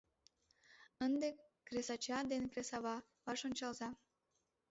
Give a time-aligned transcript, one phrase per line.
[1.05, 1.27] —Ынде
[1.67, 3.89] кресача ден кресава ваш ончалза.